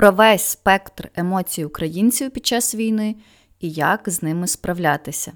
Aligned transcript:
про 0.00 0.10
весь 0.10 0.42
спектр 0.42 1.08
емоцій 1.14 1.64
українців 1.64 2.30
під 2.30 2.46
час 2.46 2.74
війни 2.74 3.16
і 3.60 3.70
як 3.70 4.00
з 4.06 4.22
ними 4.22 4.46
справлятися. 4.46 5.32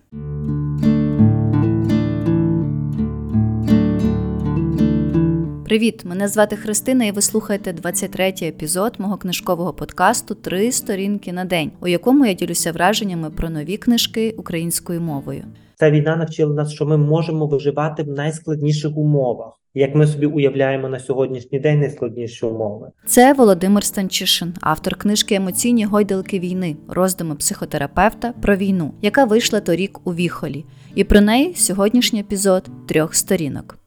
Привіт! 5.75 6.05
Мене 6.05 6.29
звати 6.29 6.57
Христина, 6.57 7.05
і 7.05 7.13
ви 7.13 7.23
слухаєте 7.23 7.73
23-й 7.73 8.47
епізод 8.47 8.95
мого 8.99 9.17
книжкового 9.17 9.73
подкасту 9.73 10.35
Три 10.35 10.73
сторінки 10.73 11.33
на 11.33 11.45
день, 11.45 11.71
у 11.81 11.89
якому 11.89 12.27
я 12.27 12.33
ділюся 12.33 12.73
враженнями 12.73 13.31
про 13.31 13.51
нові 13.51 13.77
книжки 13.77 14.35
українською 14.39 15.01
мовою. 15.01 15.45
Ця 15.75 15.91
війна 15.91 16.17
навчила 16.17 16.55
нас, 16.55 16.73
що 16.73 16.87
ми 16.87 16.97
можемо 16.97 17.47
виживати 17.47 18.03
в 18.03 18.09
найскладніших 18.09 18.97
умовах, 18.97 19.61
як 19.75 19.95
ми 19.95 20.07
собі 20.07 20.27
уявляємо 20.27 20.89
на 20.89 20.99
сьогоднішній 20.99 21.59
день 21.61 21.81
найскладніші 21.81 22.47
умови. 22.47 22.89
Це 23.07 23.33
Володимир 23.33 23.85
Станчишин, 23.85 24.55
автор 24.61 24.95
книжки 24.95 25.35
Емоційні 25.35 25.85
гойдалки 25.85 26.39
війни, 26.39 26.77
роздуми 26.89 27.35
психотерапевта 27.35 28.33
про 28.43 28.57
війну, 28.57 28.91
яка 29.03 29.25
вийшла 29.25 29.61
торік 29.61 30.01
у 30.05 30.15
Віхолі. 30.15 30.65
І 30.95 31.05
про 31.05 31.21
неї 31.21 31.55
сьогоднішній 31.55 32.21
епізод 32.21 32.69
трьох 32.87 33.15
сторінок. 33.15 33.79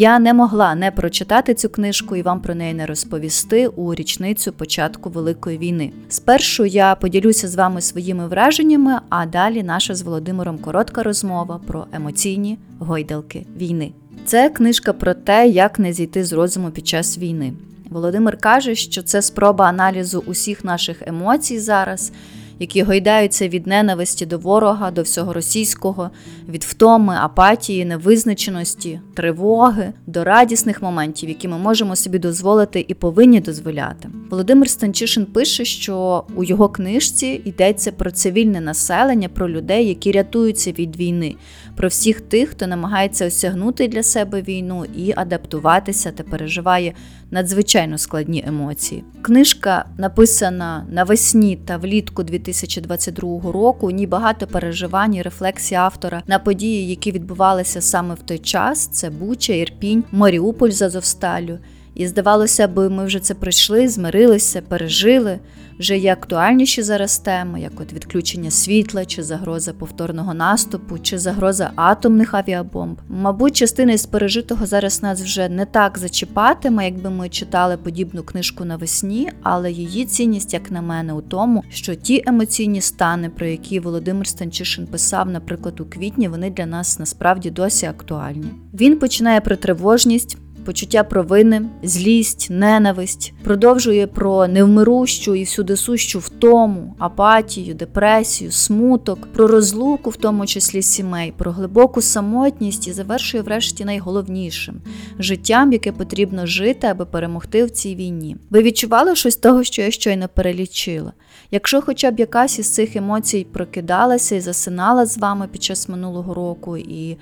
Я 0.00 0.18
не 0.18 0.34
могла 0.34 0.74
не 0.74 0.90
прочитати 0.90 1.54
цю 1.54 1.68
книжку 1.68 2.16
і 2.16 2.22
вам 2.22 2.40
про 2.40 2.54
неї 2.54 2.74
не 2.74 2.86
розповісти 2.86 3.66
у 3.66 3.94
річницю 3.94 4.52
початку 4.52 5.10
Великої 5.10 5.58
війни. 5.58 5.92
Спершу 6.08 6.64
я 6.64 6.94
поділюся 6.94 7.48
з 7.48 7.54
вами 7.54 7.80
своїми 7.80 8.28
враженнями, 8.28 9.00
а 9.08 9.26
далі 9.26 9.62
наша 9.62 9.94
з 9.94 10.02
Володимиром 10.02 10.58
коротка 10.58 11.02
розмова 11.02 11.60
про 11.66 11.86
емоційні 11.92 12.58
гойдалки 12.78 13.46
війни. 13.56 13.92
Це 14.24 14.50
книжка 14.50 14.92
про 14.92 15.14
те, 15.14 15.48
як 15.48 15.78
не 15.78 15.92
зійти 15.92 16.24
з 16.24 16.32
розуму 16.32 16.70
під 16.70 16.88
час 16.88 17.18
війни. 17.18 17.52
Володимир 17.90 18.36
каже, 18.36 18.74
що 18.74 19.02
це 19.02 19.22
спроба 19.22 19.66
аналізу 19.66 20.22
усіх 20.26 20.64
наших 20.64 21.02
емоцій 21.06 21.58
зараз 21.58 22.12
які 22.58 22.82
гойдаються 22.82 23.48
від 23.48 23.66
ненависті 23.66 24.26
до 24.26 24.38
ворога, 24.38 24.90
до 24.90 25.02
всього 25.02 25.32
російського, 25.32 26.10
від 26.48 26.64
втоми, 26.64 27.16
апатії, 27.20 27.84
невизначеності, 27.84 29.00
тривоги, 29.14 29.92
до 30.06 30.24
радісних 30.24 30.82
моментів, 30.82 31.28
які 31.28 31.48
ми 31.48 31.58
можемо 31.58 31.96
собі 31.96 32.18
дозволити 32.18 32.84
і 32.88 32.94
повинні 32.94 33.40
дозволяти. 33.40 34.08
Володимир 34.30 34.70
Станчишин 34.70 35.26
пише, 35.26 35.64
що 35.64 36.24
у 36.36 36.44
його 36.44 36.68
книжці 36.68 37.40
йдеться 37.44 37.92
про 37.92 38.10
цивільне 38.10 38.60
населення, 38.60 39.28
про 39.28 39.50
людей, 39.50 39.88
які 39.88 40.12
рятуються 40.12 40.72
від 40.72 40.96
війни, 40.96 41.34
про 41.76 41.88
всіх 41.88 42.20
тих, 42.20 42.48
хто 42.48 42.66
намагається 42.66 43.26
осягнути 43.26 43.88
для 43.88 44.02
себе 44.02 44.42
війну 44.42 44.84
і 44.96 45.12
адаптуватися 45.16 46.12
та 46.12 46.22
переживає 46.22 46.94
надзвичайно 47.30 47.98
складні 47.98 48.44
емоції. 48.46 49.04
Книжка 49.22 49.84
написана 49.98 50.86
навесні 50.90 51.56
та 51.56 51.76
влітку 51.76 52.22
2022 52.22 53.52
року. 53.52 53.86
У 53.86 53.90
ній 53.90 54.06
багато 54.06 54.46
переживань 54.46 55.14
і 55.14 55.22
рефлексій 55.22 55.74
автора 55.74 56.22
на 56.26 56.38
події, 56.38 56.88
які 56.88 57.12
відбувалися 57.12 57.80
саме 57.80 58.14
в 58.14 58.22
той 58.22 58.38
час: 58.38 58.86
це 58.86 59.10
Буча, 59.10 59.52
Ірпінь, 59.52 60.04
Маріуполь 60.12 60.70
з 60.70 60.82
Азовсталю. 60.82 61.58
І 61.94 62.06
здавалося 62.06 62.68
б, 62.68 62.88
ми 62.88 63.04
вже 63.04 63.20
це 63.20 63.34
пройшли, 63.34 63.88
змирилися, 63.88 64.62
пережили 64.62 65.38
вже 65.78 65.98
є 65.98 66.12
актуальніші 66.12 66.82
зараз 66.82 67.18
теми, 67.18 67.60
як 67.60 67.80
от 67.80 67.92
відключення 67.92 68.50
світла, 68.50 69.04
чи 69.04 69.22
загроза 69.22 69.72
повторного 69.72 70.34
наступу, 70.34 70.98
чи 70.98 71.18
загроза 71.18 71.70
атомних 71.76 72.34
авіабомб. 72.34 72.98
Мабуть, 73.08 73.56
частина 73.56 73.92
із 73.92 74.06
пережитого 74.06 74.66
зараз 74.66 75.02
нас 75.02 75.22
вже 75.22 75.48
не 75.48 75.66
так 75.66 75.98
зачіпатиме, 75.98 76.84
якби 76.84 77.10
ми 77.10 77.28
читали 77.28 77.76
подібну 77.76 78.22
книжку 78.22 78.64
навесні, 78.64 79.30
але 79.42 79.72
її 79.72 80.04
цінність, 80.04 80.54
як 80.54 80.70
на 80.70 80.82
мене, 80.82 81.12
у 81.12 81.20
тому, 81.20 81.64
що 81.70 81.94
ті 81.94 82.22
емоційні 82.26 82.80
стани, 82.80 83.30
про 83.30 83.46
які 83.46 83.80
Володимир 83.80 84.26
Станчишин 84.26 84.86
писав, 84.86 85.30
наприклад, 85.30 85.80
у 85.80 85.84
квітні, 85.84 86.28
вони 86.28 86.50
для 86.50 86.66
нас 86.66 86.98
насправді 86.98 87.50
досі 87.50 87.86
актуальні. 87.86 88.50
Він 88.74 88.98
починає 88.98 89.40
про 89.40 89.56
тривожність 89.56 90.38
почуття 90.68 91.04
провини, 91.04 91.62
злість, 91.82 92.46
ненависть, 92.50 93.32
продовжує 93.44 94.06
про 94.06 94.48
невмирущу 94.48 95.34
і 95.34 95.42
всюдисущу 95.42 96.18
втому, 96.18 96.94
апатію, 96.98 97.74
депресію, 97.74 98.52
смуток, 98.52 99.32
про 99.32 99.46
розлуку, 99.46 100.10
в 100.10 100.16
тому 100.16 100.46
числі 100.46 100.82
сімей, 100.82 101.32
про 101.36 101.52
глибоку 101.52 102.02
самотність 102.02 102.88
і 102.88 102.92
завершує, 102.92 103.42
врешті, 103.42 103.84
найголовнішим 103.84 104.80
життям, 105.18 105.72
яке 105.72 105.92
потрібно 105.92 106.46
жити, 106.46 106.86
аби 106.86 107.04
перемогти 107.04 107.64
в 107.64 107.70
цій 107.70 107.94
війні. 107.94 108.36
Ви 108.50 108.62
відчували 108.62 109.16
щось 109.16 109.36
того, 109.36 109.64
що 109.64 109.82
я 109.82 109.90
щойно 109.90 110.28
перелічила? 110.34 111.12
Якщо 111.50 111.82
хоча 111.82 112.10
б 112.10 112.20
якась 112.20 112.58
із 112.58 112.74
цих 112.74 112.96
емоцій 112.96 113.46
прокидалася 113.52 114.34
і 114.34 114.40
засинала 114.40 115.06
з 115.06 115.18
вами 115.18 115.48
під 115.52 115.62
час 115.62 115.88
минулого 115.88 116.34
року 116.34 116.76
і 116.76 117.16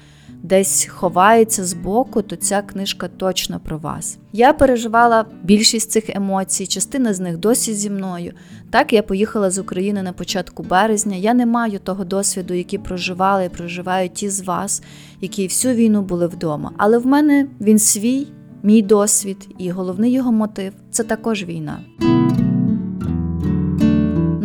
десь 0.48 0.88
ховається 0.90 1.64
збоку, 1.64 2.22
то 2.22 2.36
ця 2.36 2.62
книжка 2.62 3.08
точно 3.08 3.60
про 3.60 3.78
вас. 3.78 4.18
Я 4.32 4.52
переживала 4.52 5.24
більшість 5.42 5.90
цих 5.90 6.16
емоцій, 6.16 6.66
частина 6.66 7.14
з 7.14 7.20
них 7.20 7.38
досі 7.38 7.74
зі 7.74 7.90
мною. 7.90 8.32
Так, 8.70 8.92
я 8.92 9.02
поїхала 9.02 9.50
з 9.50 9.58
України 9.58 10.02
на 10.02 10.12
початку 10.12 10.62
березня. 10.62 11.16
Я 11.16 11.34
не 11.34 11.46
маю 11.46 11.78
того 11.78 12.04
досвіду, 12.04 12.54
який 12.54 12.78
проживали 12.78 13.44
і 13.44 13.48
проживають 13.48 14.14
ті 14.14 14.30
з 14.30 14.40
вас, 14.40 14.82
які 15.20 15.46
всю 15.46 15.74
війну 15.74 16.02
були 16.02 16.26
вдома. 16.26 16.72
Але 16.76 16.98
в 16.98 17.06
мене 17.06 17.46
він 17.60 17.78
свій, 17.78 18.26
мій 18.62 18.82
досвід, 18.82 19.48
і 19.58 19.70
головний 19.70 20.12
його 20.12 20.32
мотив 20.32 20.72
це 20.90 21.04
також 21.04 21.44
війна. 21.44 21.80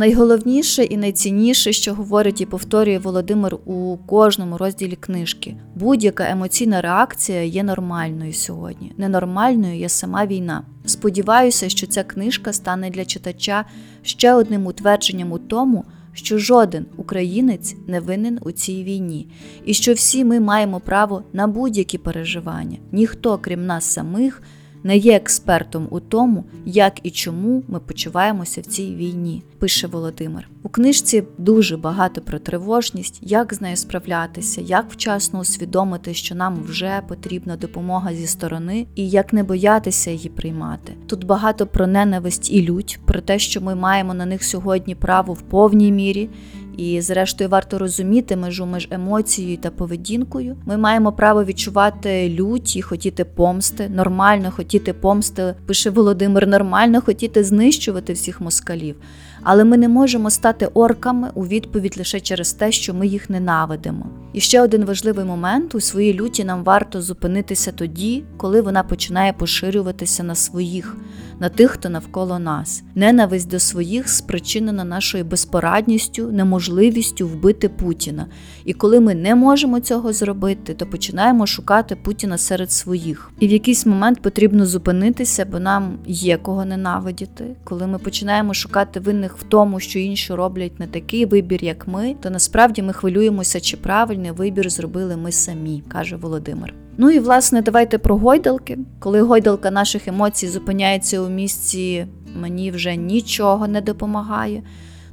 Найголовніше 0.01 0.83
і 0.83 0.97
найцінніше, 0.97 1.73
що 1.73 1.93
говорить 1.93 2.41
і 2.41 2.45
повторює 2.45 2.97
Володимир 2.97 3.55
у 3.65 3.97
кожному 3.97 4.57
розділі 4.57 4.95
книжки: 4.95 5.55
будь-яка 5.75 6.29
емоційна 6.29 6.81
реакція 6.81 7.43
є 7.43 7.63
нормальною 7.63 8.33
сьогодні. 8.33 8.93
Ненормальною 8.97 9.75
є 9.75 9.89
сама 9.89 10.25
війна. 10.25 10.63
Сподіваюся, 10.85 11.69
що 11.69 11.87
ця 11.87 12.03
книжка 12.03 12.53
стане 12.53 12.89
для 12.89 13.05
читача 13.05 13.65
ще 14.01 14.33
одним 14.33 14.67
утвердженням 14.67 15.31
у 15.31 15.37
тому, 15.37 15.85
що 16.13 16.37
жоден 16.37 16.85
українець 16.97 17.75
не 17.87 17.99
винен 17.99 18.39
у 18.41 18.51
цій 18.51 18.83
війні, 18.83 19.27
і 19.65 19.73
що 19.73 19.93
всі 19.93 20.25
ми 20.25 20.39
маємо 20.39 20.79
право 20.79 21.23
на 21.33 21.47
будь-які 21.47 21.97
переживання. 21.97 22.77
Ніхто, 22.91 23.37
крім 23.37 23.65
нас 23.65 23.85
самих 23.85 24.41
не 24.83 24.97
є 24.97 25.15
експертом 25.15 25.87
у 25.89 25.99
тому, 25.99 26.43
як 26.65 26.99
і 27.03 27.11
чому 27.11 27.63
ми 27.67 27.79
почуваємося 27.79 28.61
в 28.61 28.65
цій 28.65 28.95
війні, 28.95 29.43
пише 29.59 29.87
Володимир. 29.87 30.49
У 30.63 30.69
книжці 30.69 31.23
дуже 31.37 31.77
багато 31.77 32.21
про 32.21 32.39
тривожність, 32.39 33.19
як 33.21 33.53
з 33.53 33.61
нею 33.61 33.75
справлятися, 33.75 34.61
як 34.61 34.91
вчасно 34.91 35.39
усвідомити, 35.39 36.13
що 36.13 36.35
нам 36.35 36.63
вже 36.63 37.01
потрібна 37.07 37.57
допомога 37.57 38.15
зі 38.15 38.27
сторони, 38.27 38.87
і 38.95 39.09
як 39.09 39.33
не 39.33 39.43
боятися 39.43 40.11
її 40.11 40.29
приймати. 40.29 40.93
Тут 41.07 41.23
багато 41.23 41.67
про 41.67 41.87
ненависть 41.87 42.51
і 42.51 42.69
лють, 42.69 42.99
про 43.05 43.21
те, 43.21 43.39
що 43.39 43.61
ми 43.61 43.75
маємо 43.75 44.13
на 44.13 44.25
них 44.25 44.43
сьогодні 44.43 44.95
право 44.95 45.33
в 45.33 45.41
повній 45.41 45.91
мірі. 45.91 46.29
І, 46.77 47.01
зрештою, 47.01 47.49
варто 47.49 47.77
розуміти 47.79 48.35
межу 48.35 48.65
між 48.65 48.87
емоцією 48.91 49.57
та 49.57 49.69
поведінкою. 49.69 50.57
Ми 50.65 50.77
маємо 50.77 51.11
право 51.11 51.43
відчувати 51.43 52.29
лють 52.29 52.75
і 52.75 52.81
хотіти 52.81 53.25
помсти, 53.25 53.89
нормально 53.89 54.51
хотіти 54.51 54.93
помсти, 54.93 55.55
пише 55.65 55.89
Володимир, 55.89 56.47
нормально 56.47 57.01
хотіти 57.01 57.43
знищувати 57.43 58.13
всіх 58.13 58.41
москалів. 58.41 58.95
Але 59.43 59.63
ми 59.63 59.77
не 59.77 59.87
можемо 59.87 60.29
стати 60.29 60.65
орками 60.65 61.29
у 61.33 61.47
відповідь 61.47 61.97
лише 61.97 62.19
через 62.19 62.53
те, 62.53 62.71
що 62.71 62.93
ми 62.93 63.07
їх 63.07 63.29
ненавидимо. 63.29 64.05
І 64.33 64.39
ще 64.39 64.61
один 64.61 64.85
важливий 64.85 65.25
момент: 65.25 65.75
у 65.75 65.79
своїй 65.79 66.13
люті 66.13 66.43
нам 66.43 66.63
варто 66.63 67.01
зупинитися 67.01 67.71
тоді, 67.71 68.23
коли 68.37 68.61
вона 68.61 68.83
починає 68.83 69.33
поширюватися 69.33 70.23
на 70.23 70.35
своїх 70.35 70.97
на 71.41 71.49
тих, 71.49 71.71
хто 71.71 71.89
навколо 71.89 72.39
нас. 72.39 72.83
Ненависть 72.95 73.49
до 73.49 73.59
своїх 73.59 74.09
спричинена 74.09 74.83
нашою 74.83 75.25
безпорадністю, 75.25 76.31
неможливістю 76.31 77.27
вбити 77.27 77.69
Путіна. 77.69 78.27
І 78.65 78.73
коли 78.73 78.99
ми 78.99 79.15
не 79.15 79.35
можемо 79.35 79.79
цього 79.79 80.13
зробити, 80.13 80.73
то 80.73 80.85
починаємо 80.85 81.47
шукати 81.47 81.95
Путіна 81.95 82.37
серед 82.37 82.71
своїх. 82.71 83.31
І 83.39 83.47
в 83.47 83.51
якийсь 83.51 83.85
момент 83.85 84.21
потрібно 84.21 84.65
зупинитися, 84.65 85.45
бо 85.45 85.59
нам 85.59 85.99
є 86.07 86.37
кого 86.37 86.65
ненавидіти. 86.65 87.45
Коли 87.63 87.87
ми 87.87 87.97
починаємо 87.97 88.53
шукати 88.53 88.99
винних 88.99 89.30
в 89.37 89.43
тому, 89.43 89.79
що 89.79 89.99
інші 89.99 90.33
роблять 90.33 90.79
не 90.79 90.87
такий 90.87 91.25
вибір, 91.25 91.63
як 91.63 91.87
ми, 91.87 92.15
то 92.21 92.29
насправді 92.29 92.81
ми 92.81 92.93
хвилюємося, 92.93 93.59
чи 93.59 93.77
правильний 93.77 94.31
вибір 94.31 94.69
зробили 94.69 95.17
ми 95.17 95.31
самі, 95.31 95.83
каже 95.87 96.15
Володимир. 96.15 96.73
Ну 96.97 97.11
і 97.11 97.19
власне, 97.19 97.61
давайте 97.61 97.97
про 97.97 98.17
гойдалки. 98.17 98.77
Коли 98.99 99.21
гойдалка 99.21 99.71
наших 99.71 100.07
емоцій 100.07 100.47
зупиняється 100.47 101.21
у 101.21 101.29
місці, 101.29 102.05
мені 102.35 102.71
вже 102.71 102.95
нічого 102.95 103.67
не 103.67 103.81
допомагає. 103.81 104.63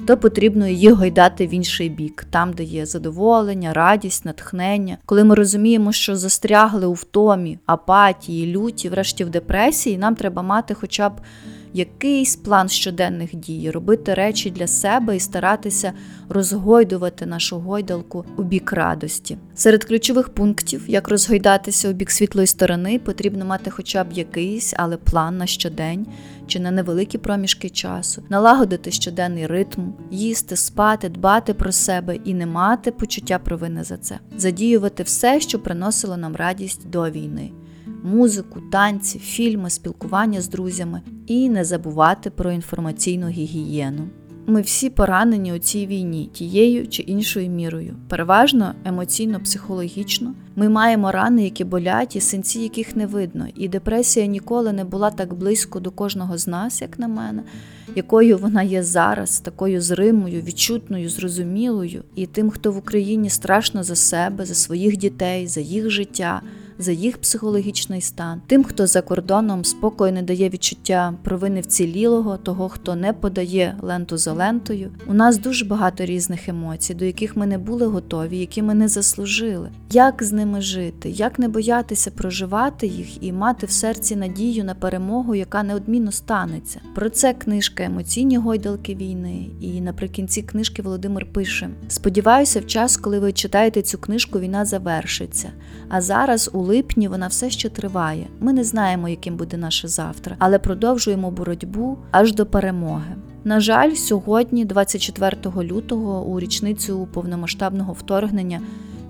то 0.07 0.17
потрібно 0.17 0.69
її 0.69 0.91
гойдати 0.91 1.47
в 1.47 1.55
інший 1.55 1.89
бік, 1.89 2.27
там, 2.31 2.53
де 2.53 2.63
є 2.63 2.87
задоволення, 2.87 3.73
радість, 3.73 4.25
натхнення. 4.25 4.99
Коли 5.07 5.25
ми 5.25 5.35
розуміємо, 5.35 5.93
що 5.93 6.17
застрягли 6.17 6.87
у 6.87 6.93
втомі, 6.93 7.59
апатії, 7.67 8.53
люті, 8.57 8.89
врешті 8.89 9.25
в 9.25 9.31
депресії, 9.31 9.99
нам 9.99 10.15
треба 10.15 10.43
мати 10.43 10.75
хоча 10.75 11.09
б 11.09 11.13
якийсь 11.73 12.37
план 12.37 12.69
щоденних 12.69 13.35
дій, 13.35 13.71
робити 13.71 14.15
речі 14.15 14.51
для 14.51 14.67
себе 14.67 15.17
і 15.17 15.21
старатися 15.21 15.93
розгойдувати 16.29 17.27
нашу 17.27 17.59
гойдалку 17.59 18.25
у 18.37 18.43
бік 18.43 18.73
радості. 18.73 19.39
Серед 19.55 19.85
ключових 19.85 20.29
пунктів, 20.29 20.85
як 20.89 21.09
розгойдатися 21.09 21.91
у 21.91 21.93
бік 21.93 22.11
світлої 22.11 22.47
сторони, 22.47 22.99
потрібно 22.99 23.45
мати 23.45 23.71
хоча 23.71 24.05
б 24.05 24.13
якийсь, 24.13 24.75
але 24.77 24.97
план 24.97 25.39
на 25.39 25.47
щодень 25.47 26.07
чи 26.47 26.61
на 26.61 26.71
невеликі 26.71 27.19
проміжки 27.19 27.71
часу, 27.71 28.23
налагодити 28.29 28.91
щоденний 28.91 29.47
ритм, 29.47 29.83
їсти, 30.11 30.57
спати, 30.57 31.09
дбати 31.09 31.55
про 31.55 31.73
себе 31.73 32.17
і 32.25 32.35
не 32.35 32.47
мати 32.47 32.91
почуття 32.91 33.39
провини 33.39 33.85
за 33.85 33.97
це, 33.97 34.19
задіювати 34.37 35.03
все, 35.03 35.41
що 35.41 35.59
приносило 35.59 36.17
нам 36.17 36.37
радість 36.37 36.91
до 36.91 37.11
війни. 37.11 37.51
Музику, 38.03 38.61
танці, 38.73 39.19
фільми, 39.19 39.71
спілкування 39.71 40.41
з 40.41 40.49
друзями 40.49 41.03
і 41.29 41.49
не 41.49 41.65
забувати 41.65 42.31
про 42.31 42.53
інформаційну 42.53 43.29
гігієну. 43.29 44.09
Ми 44.47 44.61
всі 44.61 44.91
поранені 44.91 45.53
у 45.53 45.59
цій 45.59 45.87
війні 45.87 46.31
тією 46.33 46.89
чи 46.89 47.03
іншою 47.03 47.51
мірою, 47.51 47.97
переважно 48.09 48.75
емоційно-психологічно. 48.85 50.33
Ми 50.57 50.69
маємо 50.69 51.13
рани, 51.13 51.45
які 51.45 51.65
болять, 51.65 52.17
і 52.17 52.21
синці, 52.21 52.61
яких 52.61 52.97
не 52.97 53.07
видно. 53.07 53.47
І 53.57 53.69
депресія 53.69 54.27
ніколи 54.27 54.73
не 54.73 54.85
була 54.85 55.11
так 55.11 55.35
близько 55.35 55.81
до 55.81 55.91
кожного 55.91 56.39
з 56.39 56.47
нас, 56.47 56.83
як 56.83 56.99
на 56.99 57.09
мене, 57.09 57.43
якою 57.97 58.39
вона 58.39 58.63
є 58.63 58.83
зараз, 58.83 59.41
такою 59.41 59.81
зримою, 59.81 60.43
відчутною, 60.43 61.09
зрозумілою, 61.09 62.05
і 62.15 62.27
тим, 62.27 62.51
хто 62.51 62.73
в 62.73 62.77
Україні 62.77 63.31
страшно 63.31 63.83
за 63.83 63.97
себе, 63.97 64.45
за 64.45 64.55
своїх 64.55 64.97
дітей, 64.97 65.47
за 65.47 65.61
їх 65.61 65.91
життя 65.91 66.43
за 66.79 66.93
їх 66.93 67.19
психологічний 67.19 68.01
стан, 68.01 68.41
тим, 68.47 68.65
хто 68.65 68.87
за 68.87 69.03
кордоном 69.03 69.65
спокою 69.65 70.13
не 70.13 70.23
дає 70.23 70.49
відчуття 70.49 71.15
провини 71.23 71.61
вцілілого, 71.61 72.37
того, 72.37 72.69
хто 72.69 72.97
не 72.97 73.13
подає 73.13 73.77
ленту 73.83 74.17
за 74.17 74.33
лентою. 74.33 74.91
У 75.07 75.15
нас 75.15 75.39
дуже 75.39 75.65
багато 75.65 76.05
різних 76.05 76.49
емоцій, 76.49 76.95
до 76.95 77.05
яких 77.05 77.37
ми 77.37 77.47
не 77.47 77.59
були 77.59 77.87
готові, 77.87 78.39
які 78.39 78.63
ми 78.63 78.75
не 78.75 78.89
заслужили. 78.89 79.71
Як 79.91 80.23
з 80.23 80.33
ними 80.33 80.61
жити, 80.61 81.11
як 81.11 81.39
не 81.39 81.49
боятися 81.49 82.11
проживати 82.11 82.87
їх 82.87 83.23
і 83.23 83.33
мати 83.33 83.67
в 83.67 83.71
серці 83.71 84.17
надію 84.17 84.65
на 84.65 84.75
перемогу, 84.75 85.35
яка 85.35 85.63
неодмінно 85.63 86.13
станеться. 86.13 86.81
Про 86.95 87.11
це 87.11 87.35
книжка 87.35 87.85
Емоційні 87.85 88.37
гойдалки 88.37 88.95
війни. 88.95 89.51
І 89.61 89.81
наприкінці 89.81 90.43
книжки 90.43 90.83
Володимир 90.83 91.33
пише: 91.33 91.71
Сподіваюся, 91.89 92.61
в 92.61 92.67
час, 92.67 92.97
коли 92.97 93.19
ви 93.19 93.33
читаєте 93.33 93.83
цю 93.83 93.99
книжку, 93.99 94.41
війна 94.41 94.65
завершиться. 94.65 95.51
А 95.89 96.01
зараз 96.01 96.51
у 96.53 96.68
липні 96.69 97.09
вона 97.09 97.27
все 97.27 97.51
ще 97.51 97.69
триває. 97.69 98.27
Ми 98.41 98.53
не 98.53 98.65
знаємо, 98.65 99.09
яким 99.09 99.37
буде 99.37 99.57
наше 99.57 99.89
завтра, 99.89 100.37
але 100.39 100.59
продовжуємо 100.59 101.31
боротьбу 101.31 101.99
аж 102.11 102.35
до 102.35 102.47
перемоги. 102.47 103.15
На 103.45 103.61
жаль, 103.61 103.95
сьогодні, 103.95 104.65
24 104.65 105.37
лютого, 105.63 106.25
у 106.25 106.41
річницю 106.41 107.09
повномасштабного 107.13 107.93
вторгнення. 107.93 108.61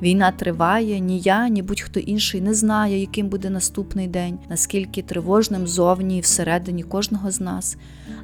Війна 0.02 0.30
триває, 0.30 1.00
ні 1.00 1.20
я, 1.20 1.48
ні 1.48 1.62
будь-хто 1.62 2.00
інший 2.00 2.40
не 2.40 2.54
знає, 2.54 3.00
яким 3.00 3.28
буде 3.28 3.50
наступний 3.50 4.08
день, 4.08 4.38
наскільки 4.50 5.02
тривожним 5.02 5.66
зовні 5.66 6.18
і 6.18 6.20
всередині 6.20 6.82
кожного 6.82 7.30
з 7.30 7.40
нас. 7.40 7.76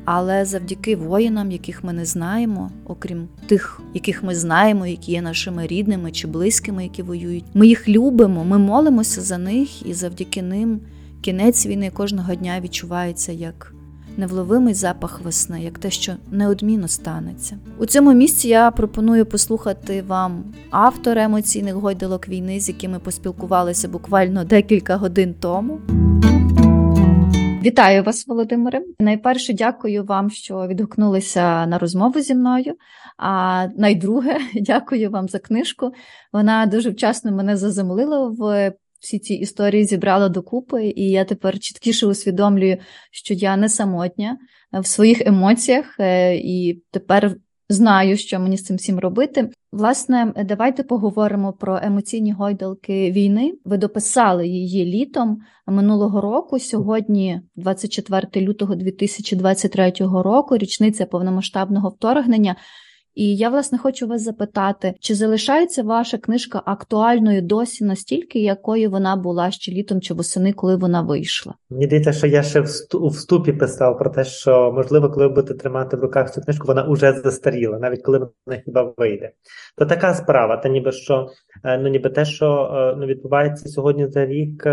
Але 0.05 0.45
завдяки 0.45 0.97
воїнам, 0.97 1.51
яких 1.51 1.85
ми 1.85 1.93
не 1.93 2.05
знаємо, 2.05 2.71
окрім 2.87 3.29
тих, 3.47 3.81
яких 3.95 4.23
ми 4.23 4.35
знаємо, 4.35 4.87
які 4.87 5.13
є 5.13 5.23
нашими 5.23 5.67
рідними 5.67 6.11
чи 6.13 6.27
близькими, 6.27 6.83
які 6.83 7.03
воюють, 7.03 7.45
ми 7.55 7.67
їх 7.67 7.89
любимо, 7.89 8.45
ми 8.45 8.59
молимося 8.59 9.21
за 9.21 9.39
них, 9.39 9.87
і 9.87 9.95
завдяки 9.95 10.43
ним 10.43 10.81
кінець 11.21 11.67
війни 11.67 11.91
кожного 11.91 12.35
дня 12.35 12.61
відчувається 12.61 13.33
як 13.33 13.75
невловимий 14.17 14.75
запах 14.75 15.21
весни, 15.21 15.63
як 15.63 15.79
те, 15.79 15.91
що 15.91 16.13
неодмінно 16.31 16.89
станеться. 16.89 17.59
У 17.79 17.87
цьому 17.87 18.13
місці 18.13 18.49
я 18.49 18.71
пропоную 18.71 19.27
послухати 19.27 20.03
вам 20.03 20.45
автора 20.71 21.25
емоційних 21.25 21.75
гойдалок 21.75 22.29
війни, 22.29 22.61
з 22.61 22.69
якими 22.69 22.99
поспілкувалися 22.99 23.89
буквально 23.89 24.45
декілька 24.45 24.97
годин 24.97 25.35
тому. 25.41 25.81
Вітаю 27.65 28.03
вас, 28.03 28.27
Володимире. 28.27 28.83
Найперше 29.01 29.53
дякую 29.53 30.05
вам, 30.05 30.31
що 30.31 30.67
відгукнулися 30.67 31.67
на 31.67 31.79
розмову 31.79 32.21
зі 32.21 32.35
мною. 32.35 32.75
А 33.17 33.67
найдруге, 33.77 34.39
дякую 34.55 35.11
вам 35.11 35.29
за 35.29 35.39
книжку. 35.39 35.93
Вона 36.33 36.67
дуже 36.67 36.91
вчасно 36.91 37.33
мене 37.33 37.57
заземлила 37.57 38.29
в 38.29 38.73
всі 39.01 39.19
ці 39.19 39.35
історії 39.35 39.85
зібрала 39.85 40.29
докупи, 40.29 40.93
і 40.97 41.11
я 41.11 41.25
тепер 41.25 41.59
чіткіше 41.59 42.07
усвідомлюю, 42.07 42.77
що 43.11 43.35
я 43.35 43.57
не 43.57 43.69
самотня 43.69 44.39
в 44.73 44.87
своїх 44.87 45.27
емоціях, 45.27 46.01
е, 46.01 46.37
і 46.37 46.83
тепер 46.91 47.37
знаю, 47.69 48.17
що 48.17 48.41
мені 48.41 48.57
з 48.57 48.65
цим 48.65 48.77
всім 48.77 48.99
робити. 48.99 49.51
Власне, 49.73 50.33
давайте 50.45 50.83
поговоримо 50.83 51.53
про 51.53 51.81
емоційні 51.83 52.33
гойдалки 52.33 53.11
війни. 53.11 53.55
Ви 53.65 53.79
дописали 53.79 54.49
її 54.49 54.85
літом 54.85 55.41
минулого 55.67 56.21
року. 56.21 56.59
Сьогодні, 56.59 57.41
24 57.57 58.47
лютого 58.47 58.75
2023 58.75 59.93
року, 60.01 60.57
річниця 60.57 61.07
повномасштабного 61.07 61.89
вторгнення. 61.89 62.57
І 63.15 63.37
я, 63.37 63.49
власне, 63.49 63.79
хочу 63.79 64.07
вас 64.07 64.23
запитати, 64.23 64.95
чи 65.01 65.15
залишається 65.15 65.83
ваша 65.83 66.19
книжка 66.19 66.63
актуальною 66.65 67.43
досі 67.43 67.85
настільки, 67.85 68.39
якою 68.39 68.91
вона 68.91 69.17
була 69.17 69.51
ще 69.51 69.73
літом 69.73 70.01
чи 70.01 70.15
восени, 70.15 70.53
коли 70.53 70.77
вона 70.77 71.03
вийшла? 71.03 71.55
Мені 71.71 71.87
здається, 71.87 72.13
що 72.13 72.27
я 72.27 72.43
ще 72.43 72.65
у 72.95 73.09
вступі 73.09 73.53
писав 73.53 73.99
про 73.99 74.11
те, 74.11 74.25
що 74.25 74.73
можливо, 74.75 75.11
коли 75.11 75.27
ви 75.27 75.35
будете 75.35 75.55
тримати 75.55 75.97
в 75.97 76.01
руках 76.01 76.35
цю 76.35 76.41
книжку, 76.41 76.67
вона 76.67 76.89
вже 76.89 77.13
застаріла, 77.13 77.79
навіть 77.79 78.03
коли 78.03 78.19
вона 78.19 78.61
хіба 78.65 78.95
вийде. 78.97 79.31
То 79.77 79.87
така 79.87 80.15
справа, 80.15 80.57
та 80.57 80.69
ніби 80.69 80.93
що 80.93 81.29
е, 81.65 81.79
ну 81.79 81.89
ніби 81.89 82.11
те, 82.11 82.25
що 82.25 82.71
е, 82.75 82.97
ну 83.01 83.07
відбувається 83.07 83.69
сьогодні 83.69 84.09
за 84.09 84.27
рік 84.27 84.67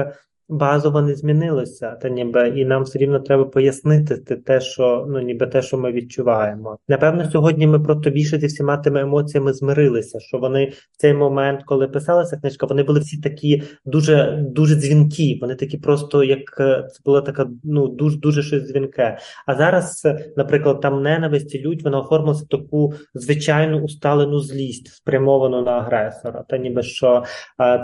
базово 0.51 1.01
не 1.01 1.15
змінилося, 1.15 1.91
та 1.91 2.09
ніби 2.09 2.49
і 2.49 2.65
нам 2.65 2.83
все 2.83 2.99
рівно 2.99 3.19
треба 3.19 3.45
пояснити 3.45 4.35
те, 4.35 4.61
що 4.61 5.05
ну 5.09 5.19
ніби 5.19 5.47
те, 5.47 5.61
що 5.61 5.77
ми 5.77 5.91
відчуваємо. 5.91 6.77
Напевно, 6.87 7.31
сьогодні 7.31 7.67
ми 7.67 7.79
просто 7.79 8.09
більше 8.09 8.39
зі 8.39 8.45
всіма 8.45 8.77
тими 8.77 9.01
емоціями 9.01 9.53
змирилися, 9.53 10.19
що 10.19 10.37
вони 10.37 10.65
в 10.65 10.97
цей 10.97 11.13
момент, 11.13 11.61
коли 11.65 11.87
писалася 11.87 12.37
книжка, 12.37 12.65
вони 12.65 12.83
були 12.83 12.99
всі 12.99 13.17
такі 13.21 13.63
дуже 13.85 14.45
дуже 14.49 14.75
дзвінкі. 14.75 15.37
Вони 15.41 15.55
такі 15.55 15.77
просто 15.77 16.23
як 16.23 16.59
е, 16.59 16.87
це 16.91 16.99
була 17.05 17.21
така 17.21 17.47
ну 17.63 17.87
дуже 17.87 18.19
дуже 18.19 18.43
щось 18.43 18.63
дзвінке. 18.63 19.17
А 19.47 19.55
зараз, 19.55 20.07
наприклад, 20.37 20.81
там 20.81 21.03
ненависть 21.03 21.55
і 21.55 21.61
лють, 21.67 21.83
вона 21.83 21.99
оформилася 21.99 22.45
таку 22.49 22.93
звичайну 23.13 23.81
усталену 23.81 24.39
злість, 24.39 24.87
спрямовану 24.87 25.61
на 25.61 25.71
агресора. 25.71 26.43
Та 26.49 26.57
ніби 26.57 26.83
що 26.83 27.23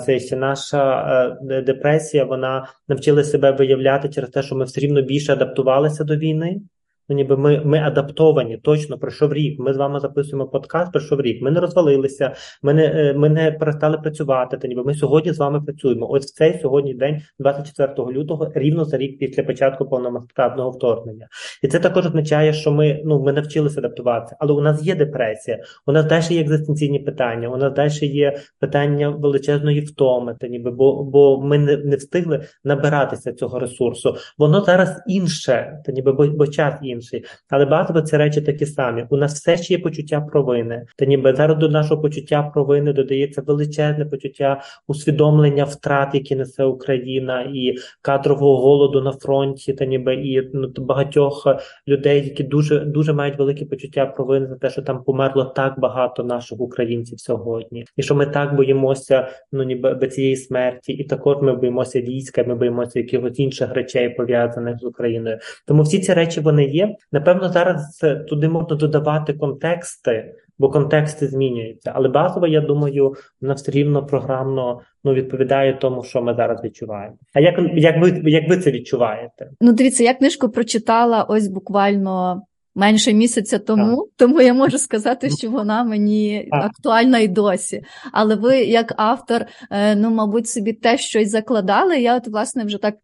це 0.05 0.19
ще 0.19 0.35
наша 0.35 1.37
е, 1.49 1.61
депресія, 1.61 2.25
вона 2.25 2.56
навчили 2.87 3.23
себе 3.23 3.51
виявляти 3.51 4.09
через 4.09 4.29
те, 4.29 4.43
що 4.43 4.55
ми 4.55 4.65
все 4.65 4.81
рівно 4.81 5.01
більше 5.01 5.33
адаптувалися 5.33 6.03
до 6.03 6.15
війни. 6.15 6.61
Ну, 7.09 7.15
ніби 7.15 7.37
ми 7.37 7.61
ми 7.65 7.79
адаптовані, 7.79 8.57
точно 8.57 8.97
пройшов 8.97 9.33
рік. 9.33 9.59
Ми 9.59 9.73
з 9.73 9.77
вами 9.77 9.99
записуємо 9.99 10.47
подкаст, 10.47 10.91
пройшов 10.91 11.21
рік. 11.21 11.41
Ми 11.41 11.51
не 11.51 11.59
розвалилися, 11.59 12.35
ми 12.61 12.73
не 12.73 12.85
е, 12.85 13.13
ми 13.13 13.29
не 13.29 13.51
перестали 13.51 13.97
працювати. 13.97 14.57
Та 14.57 14.67
ніби 14.67 14.83
ми 14.83 14.93
сьогодні 14.93 15.33
з 15.33 15.37
вами 15.37 15.61
працюємо. 15.61 16.09
Ось 16.09 16.25
в 16.25 16.33
цей 16.33 16.59
сьогодні 16.59 16.93
день, 16.93 17.21
24 17.39 18.11
лютого, 18.11 18.51
рівно 18.55 18.85
за 18.85 18.97
рік 18.97 19.19
після 19.19 19.43
початку 19.43 19.85
повномасштабного 19.85 20.69
вторгнення. 20.69 21.27
І 21.63 21.67
це 21.67 21.79
також 21.79 22.05
означає, 22.05 22.53
що 22.53 22.71
ми 22.71 23.01
ну 23.05 23.23
ми 23.23 23.33
навчилися 23.33 23.79
адаптуватися, 23.79 24.35
але 24.39 24.53
у 24.53 24.61
нас 24.61 24.83
є 24.83 24.95
депресія, 24.95 25.59
у 25.85 25.91
нас 25.91 26.05
далі 26.05 26.23
є 26.29 26.41
екзистенційні 26.41 26.99
питання. 26.99 27.49
У 27.49 27.57
нас 27.57 27.73
далі 27.73 28.07
є 28.07 28.37
питання 28.59 29.09
величезної 29.09 29.81
втоми. 29.81 30.35
Та 30.39 30.47
ніби 30.47 30.71
бо 30.71 31.03
бо 31.03 31.41
ми 31.41 31.57
не 31.57 31.77
не 31.77 31.95
встигли 31.95 32.41
набиратися 32.63 33.33
цього 33.33 33.59
ресурсу. 33.59 34.15
Воно 34.37 34.61
зараз 34.61 35.01
інше, 35.07 35.81
та 35.85 35.91
ніби 35.91 36.11
бо, 36.11 36.27
бо 36.27 36.47
час 36.47 36.75
інший 36.81 36.96
інший. 36.97 37.23
Але 37.49 37.65
базово 37.65 38.01
ці 38.01 38.17
речі 38.17 38.41
такі 38.41 38.65
самі. 38.65 39.05
У 39.09 39.17
нас 39.17 39.33
все 39.33 39.57
ще 39.57 39.73
є 39.73 39.79
почуття 39.79 40.21
провини. 40.21 40.85
Та 40.95 41.05
ніби 41.05 41.33
зараз 41.33 41.57
до 41.57 41.69
нашого 41.69 42.01
почуття 42.01 42.51
провини 42.53 42.93
додається 42.93 43.41
величезне 43.41 44.05
почуття 44.05 44.61
усвідомлення 44.87 45.63
втрат, 45.63 46.09
які 46.13 46.35
несе 46.35 46.63
Україна, 46.63 47.51
і 47.53 47.75
кадрового 48.01 48.61
голоду 48.61 49.01
на 49.01 49.11
фронті, 49.11 49.73
та 49.73 49.85
ніби 49.85 50.15
і 50.15 50.49
ну, 50.53 50.73
багатьох 50.77 51.47
людей, 51.87 52.23
які 52.23 52.43
дуже 52.43 52.79
дуже 52.79 53.13
мають 53.13 53.39
велике 53.39 53.65
почуття 53.65 54.05
провини 54.05 54.47
за 54.47 54.55
те, 54.55 54.69
що 54.69 54.81
там 54.81 55.03
померло 55.03 55.43
так 55.43 55.79
багато 55.79 56.23
наших 56.23 56.59
українців 56.59 57.19
сьогодні, 57.19 57.85
і 57.97 58.03
що 58.03 58.15
ми 58.15 58.25
так 58.25 58.55
боїмося, 58.55 59.27
ну 59.51 59.63
ніби 59.63 60.07
цієї 60.07 60.35
смерті, 60.35 60.93
і 60.93 61.03
також 61.03 61.37
ми 61.41 61.55
боїмося 61.55 62.01
війська, 62.01 62.43
ми 62.43 62.55
боїмося 62.55 62.99
якихось 62.99 63.39
інших 63.39 63.73
речей 63.73 64.09
пов'язаних 64.09 64.79
з 64.79 64.83
Україною. 64.83 65.37
Тому 65.67 65.83
всі 65.83 65.99
ці 65.99 66.13
речі 66.13 66.39
вони 66.39 66.65
є. 66.65 66.86
Є. 66.87 66.95
Напевно, 67.11 67.49
зараз 67.49 68.05
туди 68.29 68.49
можна 68.49 68.75
додавати 68.75 69.33
контексти, 69.33 70.33
бо 70.59 70.69
контексти 70.69 71.27
змінюються. 71.27 71.91
Але 71.95 72.09
базово, 72.09 72.47
я 72.47 72.61
думаю, 72.61 73.13
вона 73.41 73.53
все 73.53 73.71
рівно 73.71 74.05
програмно 74.05 74.81
ну, 75.03 75.13
відповідає 75.13 75.77
тому, 75.81 76.03
що 76.03 76.21
ми 76.21 76.33
зараз 76.35 76.63
відчуваємо. 76.63 77.15
А 77.33 77.39
як 77.39 77.59
як 77.73 77.97
ви 78.01 78.21
як 78.25 78.49
ви 78.49 78.57
це 78.57 78.71
відчуваєте? 78.71 79.49
Ну, 79.61 79.73
дивіться, 79.73 80.03
я 80.03 80.13
книжку 80.13 80.49
прочитала 80.49 81.23
ось 81.23 81.47
буквально. 81.47 82.41
Менше 82.79 83.13
місяця 83.13 83.59
тому, 83.59 83.95
так. 83.95 84.05
тому 84.15 84.41
я 84.41 84.53
можу 84.53 84.77
сказати, 84.77 85.29
що 85.29 85.49
вона 85.49 85.83
мені 85.83 86.47
так. 86.51 86.65
актуальна 86.65 87.19
і 87.19 87.27
досі. 87.27 87.81
Але 88.13 88.35
ви, 88.35 88.57
як 88.57 88.93
автор, 88.97 89.45
е, 89.71 89.95
ну 89.95 90.09
мабуть, 90.09 90.47
собі 90.47 90.73
теж 90.73 90.99
щось 90.99 91.29
закладали. 91.29 92.01
Я 92.01 92.17
от 92.17 92.27
власне 92.27 92.63
вже 92.63 92.77
так 92.77 92.95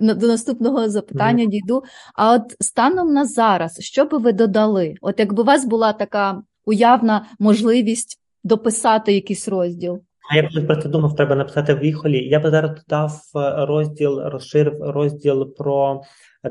до 0.00 0.26
наступного 0.26 0.88
запитання 0.88 1.44
mm. 1.44 1.48
дійду. 1.48 1.82
А 2.14 2.34
от 2.34 2.56
станом 2.60 3.12
на 3.12 3.24
зараз, 3.24 3.80
що 3.80 4.04
би 4.04 4.18
ви 4.18 4.32
додали? 4.32 4.94
От 5.00 5.18
якби 5.18 5.42
у 5.42 5.46
вас 5.46 5.64
була 5.64 5.92
така 5.92 6.42
уявна 6.64 7.26
можливість 7.38 8.20
дописати 8.44 9.12
якийсь 9.12 9.48
розділ? 9.48 10.02
А 10.30 10.36
я 10.36 10.62
просто 10.66 10.88
думав, 10.88 11.16
треба 11.16 11.34
написати 11.34 11.74
в 11.74 11.78
віхолі. 11.78 12.28
Я 12.28 12.40
би 12.40 12.50
зараз 12.50 12.70
додав 12.70 13.12
е, 13.36 13.66
розділ, 13.66 14.20
розширив 14.24 14.74
розділ 14.80 15.54
про 15.54 16.02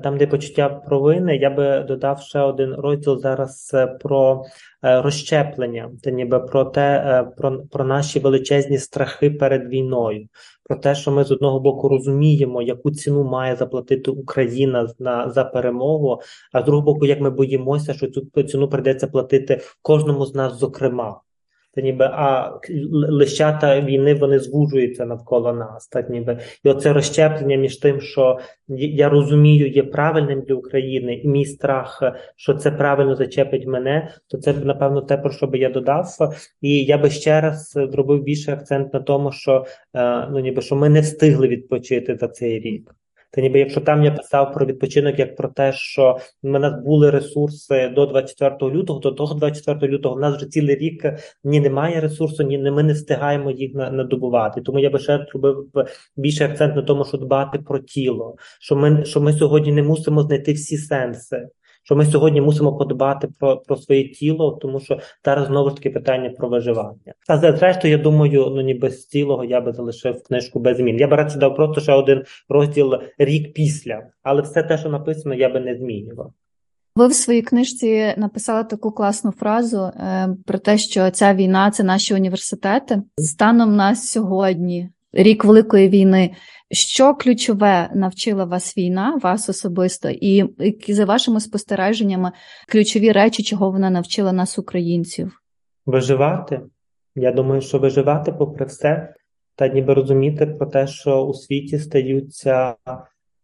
там, 0.03 0.17
де 0.17 0.27
почуття 0.27 0.69
провини, 0.69 1.38
я 1.38 1.50
би 1.50 1.86
додав 1.88 2.22
ще 2.22 2.39
один 2.39 2.74
розділ 2.74 3.19
зараз 3.19 3.72
е, 3.74 3.88
про 3.88 4.43
е, 4.84 5.01
розщеплення, 5.01 5.89
це 6.03 6.12
ніби 6.12 6.39
про 6.39 6.65
те, 6.65 7.25
про, 7.38 7.60
про 7.72 7.86
наші 7.86 8.19
величезні 8.19 8.77
страхи 8.77 9.29
перед 9.29 9.69
війною. 9.69 10.27
Про 10.67 10.77
те, 10.77 10.95
що 10.95 11.12
ми 11.12 11.24
з 11.24 11.31
одного 11.31 11.59
боку 11.59 11.89
розуміємо, 11.89 12.62
яку 12.62 12.91
ціну 12.91 13.24
має 13.24 13.55
заплатити 13.55 14.12
Україна 14.12 14.93
на 15.00 15.29
за 15.29 15.43
перемогу, 15.43 16.21
а 16.51 16.62
з 16.62 16.65
другого 16.65 16.86
боку, 16.86 17.05
як 17.05 17.21
ми 17.21 17.29
боїмося, 17.29 17.93
що 17.93 18.07
цю 18.07 18.43
ціну 18.43 18.69
прийдеться 18.69 19.07
платити 19.07 19.62
кожному 19.81 20.25
з 20.25 20.36
нас, 20.36 20.59
зокрема. 20.59 21.21
Це 21.77 21.84
ніби 21.84 22.05
а 22.05 22.60
лищата 23.10 23.81
війни 23.81 24.13
вони 24.13 24.39
звужуються 24.39 25.05
навколо 25.05 25.53
нас. 25.53 25.88
Так 25.88 26.10
ніби 26.10 26.39
і 26.63 26.69
оце 26.69 26.93
розщеплення 26.93 27.55
між 27.57 27.77
тим, 27.77 28.01
що 28.01 28.39
я 28.67 29.10
розумію, 29.10 29.67
є 29.67 29.84
правильним 29.84 30.41
для 30.41 30.55
України, 30.55 31.13
і 31.13 31.27
мій 31.27 31.46
страх, 31.46 32.03
що 32.36 32.53
це 32.53 32.72
правильно 32.72 33.15
зачепить 33.15 33.67
мене, 33.67 34.12
то 34.27 34.38
це 34.38 34.53
напевно 34.53 35.01
те, 35.01 35.17
про 35.17 35.31
що 35.31 35.48
би 35.48 35.57
я 35.57 35.69
додав. 35.69 36.05
І 36.62 36.84
я 36.84 36.98
би 36.98 37.10
ще 37.10 37.41
раз 37.41 37.72
зробив 37.72 38.24
більше 38.24 38.53
акцент 38.53 38.93
на 38.93 39.00
тому, 39.00 39.31
що 39.31 39.65
е, 39.93 40.27
ну 40.31 40.39
ніби 40.39 40.62
що 40.62 40.75
ми 40.75 40.89
не 40.89 41.01
встигли 41.01 41.48
відпочити 41.48 42.17
за 42.22 42.27
цей 42.27 42.60
рік. 42.60 42.97
Та 43.31 43.41
ніби 43.41 43.60
якщо 43.60 43.81
там 43.81 44.03
я 44.03 44.12
писав 44.12 44.53
про 44.53 44.65
відпочинок, 44.65 45.19
як 45.19 45.36
про 45.36 45.50
те, 45.50 45.74
що 45.74 46.17
в 46.43 46.48
мене 46.48 46.69
були 46.69 47.12
ресурси 47.12 47.91
до 47.96 48.05
24 48.05 48.72
лютого, 48.72 49.00
то 49.00 49.12
того 49.12 49.34
24 49.34 49.93
лютого 49.93 50.15
в 50.15 50.19
нас 50.19 50.36
вже 50.36 50.46
цілий 50.46 50.75
рік 50.75 51.05
ні 51.43 51.60
немає 51.60 52.01
ресурсу, 52.01 52.43
ні 52.43 52.57
ми 52.57 52.84
не 52.84 52.93
встигаємо 52.93 53.51
їх 53.51 53.75
надобувати. 53.75 54.62
Тому 54.62 54.79
я 54.79 54.89
би 54.89 55.00
ще 55.00 55.25
зробив 55.31 55.67
більше 56.17 56.46
акцент 56.46 56.75
на 56.75 56.81
тому, 56.81 57.05
що 57.05 57.17
дбати 57.17 57.60
про 57.60 57.79
тіло, 57.79 58.36
що 58.60 58.75
ми 58.75 59.05
що 59.05 59.22
ми 59.22 59.34
сьогодні 59.34 59.72
не 59.72 59.84
мусимо 59.84 60.22
знайти 60.22 60.53
всі 60.53 60.77
сенси 60.77 61.48
що 61.88 61.96
ми 61.96 62.06
сьогодні 62.06 62.41
мусимо 62.41 62.77
подбати 62.77 63.27
про 63.39 63.58
про 63.58 63.75
своє 63.75 64.10
тіло, 64.10 64.51
тому 64.62 64.79
що 64.79 65.00
зараз 65.25 65.48
знову 65.48 65.70
ж 65.70 65.75
таки 65.75 65.89
питання 65.89 66.29
про 66.29 66.50
виживання. 66.50 67.13
А 67.27 67.38
зрештою, 67.38 67.91
я 67.91 67.98
думаю, 67.98 68.51
ну 68.56 68.62
ніби 68.62 68.89
з 68.89 69.08
цілого 69.08 69.44
я 69.44 69.62
би 69.62 69.74
залишив 69.74 70.24
книжку 70.24 70.60
без 70.60 70.77
змін. 70.77 70.98
Я 70.98 71.08
би 71.08 71.15
радше 71.15 71.38
дав 71.38 71.56
просто 71.56 71.82
ще 71.82 71.94
один 71.94 72.24
розділ 72.50 72.94
рік 73.17 73.53
після, 73.53 74.03
але 74.24 74.41
все 74.41 74.63
те, 74.63 74.77
що 74.77 74.89
написано, 74.89 75.36
я 75.36 75.50
би 75.50 75.60
не 75.60 75.75
змінював. 75.75 76.34
Ви 76.96 77.08
в 77.08 77.13
своїй 77.13 77.41
книжці 77.41 78.13
написали 78.17 78.63
таку 78.63 78.91
класну 78.91 79.32
фразу 79.32 79.82
е, 79.82 80.29
про 80.46 80.60
те, 80.60 80.77
що 80.77 81.10
ця 81.10 81.34
війна 81.34 81.72
це 81.72 81.84
наші 81.84 82.13
університети. 82.13 83.01
Станом 83.17 83.75
на 83.75 83.96
сьогодні, 83.96 84.89
рік 85.13 85.46
великої 85.46 85.89
війни. 85.89 86.32
Що 86.71 87.15
ключове 87.15 87.89
навчила 87.93 88.45
вас 88.45 88.77
війна, 88.77 89.19
вас 89.24 89.50
особисто, 89.50 90.09
і 90.09 90.45
за 90.88 91.05
вашими 91.05 91.39
спостереженнями 91.39 92.31
ключові 92.67 93.12
речі, 93.12 93.43
чого 93.43 93.71
вона 93.71 93.89
навчила 93.89 94.31
нас, 94.31 94.59
українців? 94.59 95.41
Виживати. 95.86 96.62
Я 97.15 97.31
думаю, 97.31 97.62
що 97.62 97.79
виживати, 97.79 98.31
попри 98.31 98.65
все, 98.65 99.13
та 99.55 99.67
ніби 99.67 99.93
розуміти 99.93 100.45
про 100.45 100.67
те, 100.67 100.88
що 100.88 101.25
у 101.25 101.33
світі 101.33 101.79
стаються 101.79 102.75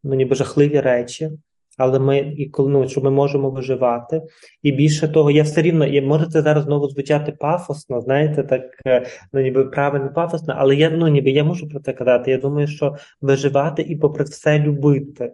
ну, 0.03 0.13
ніби 0.13 0.35
жахливі 0.35 0.79
речі 0.79 1.31
але 1.77 1.99
ми 1.99 2.17
і 2.19 2.49
коли 2.49 2.71
ну, 2.71 2.89
що 2.89 3.01
ми 3.01 3.11
можемо 3.11 3.49
виживати. 3.49 4.21
І 4.61 4.71
більше 4.71 5.07
того, 5.07 5.31
я 5.31 5.43
все 5.43 5.61
рівно 5.61 5.85
я 5.85 6.01
може 6.01 6.27
це 6.27 6.41
зараз 6.41 6.63
знову 6.63 6.89
звучати 6.89 7.31
пафосно, 7.31 8.01
знаєте, 8.01 8.43
так 8.43 8.61
е, 8.87 9.05
ну 9.33 9.41
ніби 9.41 9.65
правильно 9.65 10.13
пафосно, 10.13 10.55
але 10.57 10.75
я 10.75 10.89
ну 10.89 11.07
ніби 11.07 11.31
я 11.31 11.43
можу 11.43 11.69
про 11.69 11.79
це 11.79 11.93
казати. 11.93 12.31
Я 12.31 12.37
думаю, 12.37 12.67
що 12.67 12.95
виживати 13.21 13.81
і 13.81 13.95
попри 13.95 14.23
все 14.23 14.59
любити. 14.59 15.31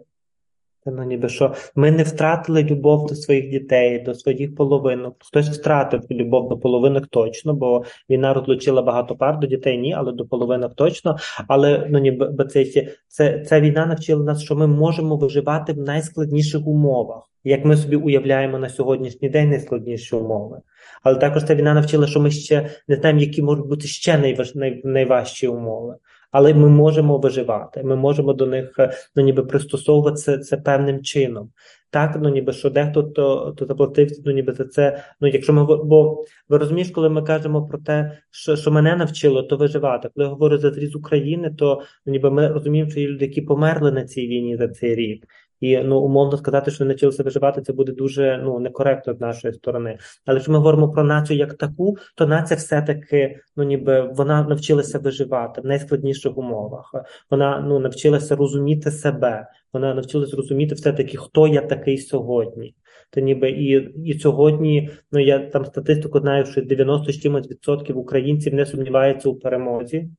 Ну, 0.86 1.04
ніби 1.04 1.28
що 1.28 1.54
ми 1.74 1.90
не 1.90 2.02
втратили 2.02 2.62
любов 2.62 3.06
до 3.06 3.14
своїх 3.14 3.50
дітей, 3.50 3.98
до 3.98 4.14
своїх 4.14 4.54
половинок. 4.54 5.16
Хтось 5.18 5.48
втратив 5.48 6.00
любов 6.10 6.48
до 6.48 6.58
половинок 6.58 7.06
точно, 7.06 7.54
бо 7.54 7.84
війна 8.10 8.34
розлучила 8.34 8.82
багато 8.82 9.16
пар 9.16 9.38
до 9.38 9.46
дітей, 9.46 9.78
ні, 9.78 9.94
але 9.94 10.12
до 10.12 10.26
половинок 10.26 10.74
точно. 10.74 11.16
Але 11.48 11.86
ну 11.90 11.98
ніби 11.98 12.44
це, 12.44 12.64
це 13.08 13.40
ця 13.40 13.60
війна 13.60 13.86
навчила 13.86 14.24
нас, 14.24 14.42
що 14.42 14.56
ми 14.56 14.66
можемо 14.66 15.16
виживати 15.16 15.72
в 15.72 15.78
найскладніших 15.78 16.66
умовах, 16.66 17.30
як 17.44 17.64
ми 17.64 17.76
собі 17.76 17.96
уявляємо 17.96 18.58
на 18.58 18.68
сьогоднішній 18.68 19.28
день 19.28 19.50
найскладніші 19.50 20.16
умови. 20.16 20.60
Але 21.02 21.16
також 21.16 21.44
ця 21.44 21.54
війна 21.54 21.74
навчила, 21.74 22.06
що 22.06 22.20
ми 22.20 22.30
ще 22.30 22.70
не 22.88 22.96
знаємо, 22.96 23.20
які 23.20 23.42
можуть 23.42 23.66
бути 23.68 23.86
ще 23.86 24.18
найваж... 24.18 24.54
най... 24.54 24.80
найважчі 24.84 25.48
умови 25.48 25.96
але 26.30 26.54
ми 26.54 26.68
можемо 26.68 27.18
виживати. 27.18 27.82
Ми 27.82 27.96
можемо 27.96 28.32
до 28.32 28.46
них 28.46 28.74
е, 28.78 28.92
ну 29.16 29.22
ніби 29.22 29.42
пристосовуватися 29.42 30.38
це 30.38 30.56
певним 30.56 31.02
чином. 31.02 31.50
Так, 31.90 32.16
ну 32.20 32.28
ніби 32.28 32.52
що 32.52 32.70
дехто 32.70 33.02
то 33.02 33.54
то 33.58 33.66
заплатив 33.66 34.10
ну 34.24 34.32
ніби 34.32 34.52
за 34.52 34.64
це. 34.64 35.04
Ну, 35.20 35.28
якщо 35.28 35.52
ми 35.52 35.64
бо 35.64 36.24
ви 36.48 36.58
розумієш, 36.58 36.90
коли 36.90 37.08
ми 37.08 37.22
кажемо 37.22 37.66
про 37.66 37.78
те, 37.78 38.18
що 38.30 38.56
що 38.56 38.70
мене 38.70 38.96
навчило, 38.96 39.42
то 39.42 39.56
виживати. 39.56 40.08
Коли 40.14 40.24
я 40.24 40.30
говорю 40.30 40.58
за 40.58 40.70
зріз 40.70 40.96
України, 40.96 41.50
то 41.58 41.82
ну, 42.06 42.12
ніби 42.12 42.30
ми 42.30 42.48
розуміємо, 42.48 42.90
що 42.90 43.00
є 43.00 43.08
люди, 43.08 43.24
які 43.24 43.42
померли 43.42 43.92
на 43.92 44.04
цій 44.04 44.26
війні 44.26 44.56
за 44.56 44.68
цей 44.68 44.94
рік. 44.94 45.26
І 45.60 45.78
ну 45.78 46.00
умовно 46.00 46.36
сказати, 46.36 46.70
що 46.70 46.84
не 46.84 46.88
навчилися 46.88 47.22
виживати, 47.22 47.62
це 47.62 47.72
буде 47.72 47.92
дуже 47.92 48.40
ну 48.44 48.58
некоректно 48.58 49.14
з 49.14 49.20
нашої 49.20 49.54
сторони. 49.54 49.98
Але 50.26 50.36
якщо 50.36 50.52
ми 50.52 50.58
говоримо 50.58 50.90
про 50.90 51.04
націю 51.04 51.38
як 51.38 51.54
таку, 51.54 51.96
то 52.16 52.26
нація 52.26 52.56
все-таки 52.56 53.40
ну 53.56 53.64
ніби 53.64 54.00
вона 54.00 54.42
навчилася 54.42 54.98
виживати 54.98 55.60
в 55.60 55.66
найскладніших 55.66 56.38
умовах. 56.38 56.94
Вона 57.30 57.64
ну 57.68 57.78
навчилася 57.78 58.36
розуміти 58.36 58.90
себе, 58.90 59.46
вона 59.72 59.94
навчилася 59.94 60.36
розуміти 60.36 60.74
все-таки, 60.74 61.16
хто 61.16 61.48
я 61.48 61.60
такий 61.60 61.98
сьогодні. 61.98 62.74
То 63.10 63.20
ніби 63.20 63.50
і 63.50 63.72
і 64.04 64.18
сьогодні, 64.18 64.90
ну 65.12 65.20
я 65.20 65.38
там 65.38 65.64
статистику 65.64 66.20
знаю, 66.20 66.46
що 66.46 66.62
90 66.62 67.12
чимось 67.12 67.50
відсотків 67.50 67.98
українців 67.98 68.54
не 68.54 68.66
сумніваються 68.66 69.28
у 69.28 69.34
перемозі 69.34 70.10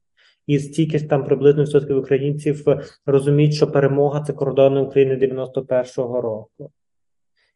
і 0.52 0.60
стільки 0.60 0.98
ж 0.98 1.10
там 1.10 1.24
приблизно 1.24 1.64
відсотків 1.64 1.98
українців 1.98 2.66
розуміють, 3.06 3.54
що 3.54 3.68
перемога 3.68 4.22
це 4.22 4.34
кордони 4.34 4.82
України 4.82 5.16
91-го 5.16 6.22
року. 6.22 6.72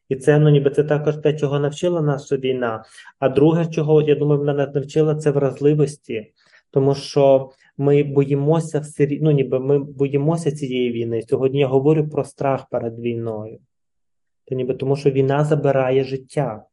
І 0.08 0.16
це 0.16 0.38
ну 0.38 0.50
ніби 0.50 0.70
це 0.70 0.84
також 0.84 1.16
те, 1.16 1.34
чого 1.34 1.58
навчила 1.58 2.00
нас 2.00 2.32
війна. 2.32 2.84
А 3.18 3.28
друге, 3.28 3.66
чого 3.66 4.02
я 4.02 4.14
думаю, 4.14 4.38
вона 4.38 4.54
нас 4.54 4.74
навчила, 4.74 5.14
це 5.14 5.30
вразливості, 5.30 6.32
тому 6.70 6.94
що 6.94 7.50
ми 7.78 8.02
боїмося 8.02 8.80
все 8.80 9.08
ну 9.20 9.30
ніби 9.30 9.60
ми 9.60 9.78
боїмося 9.78 10.52
цієї 10.52 10.92
війни. 10.92 11.22
Сьогодні 11.22 11.60
я 11.60 11.66
говорю 11.66 12.08
про 12.08 12.24
страх 12.24 12.66
перед 12.70 12.98
війною. 12.98 13.58
То 14.44 14.54
ніби 14.54 14.74
тому, 14.74 14.96
що 14.96 15.10
війна 15.10 15.44
забирає 15.44 16.04
життя. 16.04 16.64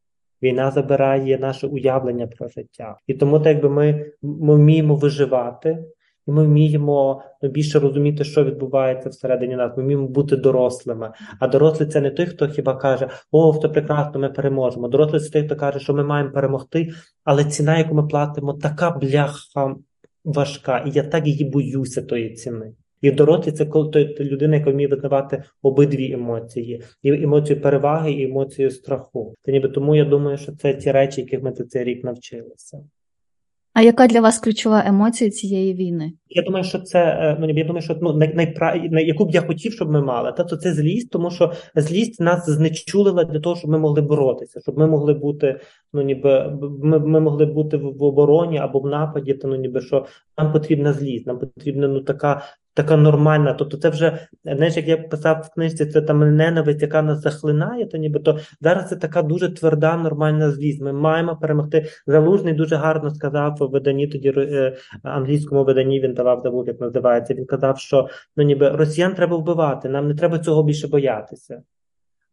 Війна 0.42 0.70
забирає 0.70 1.38
наше 1.38 1.66
уявлення 1.66 2.26
про 2.26 2.48
життя. 2.48 2.98
І 3.06 3.14
тому, 3.14 3.38
так 3.38 3.46
якби 3.46 3.70
ми, 3.70 4.12
ми 4.22 4.54
вміємо 4.54 4.96
виживати, 4.96 5.84
і 6.26 6.30
ми 6.30 6.44
вміємо 6.44 7.22
більше 7.42 7.78
розуміти, 7.78 8.24
що 8.24 8.44
відбувається 8.44 9.08
всередині 9.08 9.56
нас. 9.56 9.76
Ми 9.76 9.82
вміємо 9.82 10.08
бути 10.08 10.36
дорослими. 10.36 11.12
А 11.40 11.48
дорослий 11.48 11.88
це 11.88 12.00
не 12.00 12.10
той, 12.10 12.26
хто 12.26 12.48
хіба 12.48 12.74
каже, 12.74 13.08
о, 13.30 13.50
все 13.50 13.68
прекрасно, 13.68 14.20
ми 14.20 14.28
переможемо. 14.28 14.88
Дорослий 14.88 15.20
це 15.20 15.30
той, 15.30 15.44
хто 15.46 15.56
каже, 15.56 15.80
що 15.80 15.94
ми 15.94 16.04
маємо 16.04 16.30
перемогти, 16.30 16.88
але 17.24 17.44
ціна, 17.44 17.78
яку 17.78 17.94
ми 17.94 18.06
платимо, 18.06 18.52
така 18.52 18.90
бляха 18.90 19.74
важка, 20.24 20.78
і 20.78 20.90
я 20.90 21.02
так 21.02 21.26
її 21.26 21.44
боюся 21.44 22.02
тої 22.02 22.34
ціни. 22.34 22.72
І 23.00 23.10
дорослий 23.10 23.54
це 23.54 23.66
коли 23.66 24.16
людина, 24.20 24.56
яка 24.56 24.70
вміє 24.70 24.88
визнавати 24.88 25.42
обидві 25.62 26.12
емоції, 26.12 26.82
і 27.02 27.22
емоцію 27.22 27.60
переваги, 27.60 28.12
і 28.12 28.24
емоцію 28.24 28.70
страху. 28.70 29.34
Та 29.42 29.52
ніби 29.52 29.68
тому 29.68 29.96
я 29.96 30.04
думаю, 30.04 30.38
що 30.38 30.52
це 30.52 30.74
ті 30.74 30.92
речі, 30.92 31.20
яких 31.20 31.42
ми 31.42 31.52
за 31.52 31.64
цей 31.64 31.84
рік 31.84 32.04
навчилися. 32.04 32.78
А 33.74 33.82
яка 33.82 34.06
для 34.06 34.20
вас 34.20 34.38
ключова 34.38 34.82
емоція 34.86 35.30
цієї 35.30 35.74
війни? 35.74 36.12
Я 36.28 36.42
думаю, 36.42 36.64
що 36.64 36.78
це 36.78 36.98
е, 36.98 37.36
ну 37.40 37.50
я 37.50 37.64
думаю, 37.64 37.82
що 37.82 37.98
ну 38.02 38.12
най, 38.12 38.34
найпра... 38.34 38.76
най- 38.90 39.06
яку 39.06 39.24
б 39.24 39.30
я 39.30 39.42
хотів, 39.42 39.72
щоб 39.72 39.90
ми 39.90 40.02
мали, 40.02 40.32
та 40.32 40.44
то 40.44 40.56
це 40.56 40.72
злість, 40.72 41.10
тому 41.10 41.30
що 41.30 41.52
злість 41.74 42.20
нас 42.20 42.50
знечулила 42.50 43.24
для 43.24 43.40
того, 43.40 43.56
щоб 43.56 43.70
ми 43.70 43.78
могли 43.78 44.00
боротися, 44.00 44.60
щоб 44.60 44.78
ми 44.78 44.86
могли 44.86 45.14
бути, 45.14 45.60
ну 45.92 46.02
ніби 46.02 46.58
ми, 46.82 46.98
ми 46.98 47.20
могли 47.20 47.46
бути 47.46 47.76
в, 47.76 48.02
обороні 48.02 48.58
або 48.58 48.80
в 48.80 48.86
нападі, 48.86 49.34
то 49.34 49.48
ну 49.48 49.56
ніби 49.56 49.80
що 49.80 50.06
нам 50.38 50.52
потрібна 50.52 50.92
злість, 50.92 51.26
нам 51.26 51.38
потрібна 51.38 51.88
ну 51.88 52.00
така. 52.00 52.42
Така 52.74 52.96
нормальна, 52.96 53.52
тобто 53.52 53.76
це 53.76 53.88
вже 53.88 54.28
знаєш, 54.44 54.76
як 54.76 54.88
я 54.88 54.96
писав 54.96 55.40
в 55.50 55.54
книжці, 55.54 55.86
це 55.86 56.02
там 56.02 56.36
ненависть, 56.36 56.82
яка 56.82 57.02
нас 57.02 57.20
захлинає, 57.20 57.86
то 57.86 57.96
нібито 57.96 58.38
зараз 58.60 58.88
це 58.88 58.96
така 58.96 59.22
дуже 59.22 59.54
тверда, 59.54 59.96
нормальна 59.96 60.50
злість. 60.50 60.82
Ми 60.82 60.92
маємо 60.92 61.36
перемогти. 61.36 61.86
Залужний 62.06 62.54
дуже 62.54 62.76
гарно 62.76 63.10
сказав 63.10 63.56
у 63.62 63.68
виданні 63.68 64.06
тоді 64.06 64.32
е, 64.36 64.76
англійському 65.02 65.64
виданні. 65.64 66.00
Він 66.00 66.14
давав 66.14 66.40
забув, 66.40 66.66
як 66.66 66.80
називається. 66.80 67.34
Він 67.34 67.46
казав, 67.46 67.78
що 67.78 68.08
ну 68.36 68.44
ніби 68.44 68.68
росіян 68.68 69.14
треба 69.14 69.36
вбивати. 69.36 69.88
Нам 69.88 70.08
не 70.08 70.14
треба 70.14 70.38
цього 70.38 70.62
більше 70.62 70.88
боятися. 70.88 71.62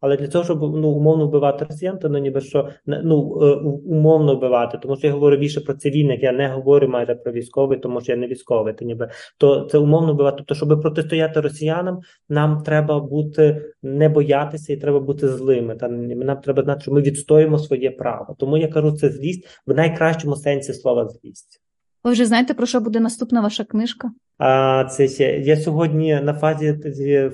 Але 0.02 0.18
для 0.18 0.28
того, 0.28 0.44
щоб 0.44 0.62
ну 0.62 0.88
умовно 0.88 1.28
вбивати 1.28 1.66
росіян, 1.66 2.00
то 2.00 2.10
ну 2.10 2.18
ніби 2.18 2.42
що 2.42 2.70
ну 2.86 3.40
е, 3.42 3.56
умовно 3.86 4.36
вбивати, 4.36 4.78
тому 4.78 4.96
що 4.96 5.08
я 5.08 5.14
говорю 5.14 5.38
більше 5.38 5.62
про 5.62 5.74
цивільних, 5.74 6.24
я 6.24 6.32
не 6.32 6.48
говорю 6.48 6.88
майже 6.88 7.16
про 7.16 7.32
військовий, 7.32 7.80
тому 7.80 8.02
що 8.02 8.12
я 8.12 8.18
не 8.18 8.28
військовий. 8.28 8.74
То 8.74 8.86
ніби 8.86 9.10
то 9.38 9.68
це 9.72 9.78
умовно 9.78 10.14
вбивати. 10.14 10.38
Тобто, 10.38 10.56
щоб 10.56 10.82
протистояти 10.82 11.42
росіянам, 11.42 12.00
нам 12.30 12.62
треба 12.62 13.00
бути 13.00 13.66
не 13.84 14.10
боятися 14.10 14.74
і 14.74 14.78
треба 14.78 15.00
бути 15.00 15.28
злими. 15.28 15.76
Та 15.76 15.88
нам 15.88 16.38
треба 16.38 16.64
знати, 16.64 16.82
що 16.82 16.92
ми 16.92 17.02
відстоїмо 17.02 17.58
своє 17.58 17.92
право. 17.92 18.36
Тому 18.40 18.58
я 18.58 18.68
кажу, 18.68 18.92
це 18.92 19.10
злість 19.10 19.48
в 19.68 19.74
найкращому 19.74 20.36
сенсі 20.36 20.74
слова 20.74 21.08
злість. 21.08 21.62
Ви 22.04 22.12
вже 22.12 22.26
знаєте, 22.26 22.54
про 22.54 22.66
що 22.66 22.80
буде 22.80 23.00
наступна 23.00 23.42
ваша 23.42 23.64
книжка? 23.64 24.12
А 24.44 24.84
це 24.84 25.08
ще 25.08 25.40
я 25.40 25.58
сьогодні 25.58 26.20
на 26.24 26.34
фазі 26.34 26.80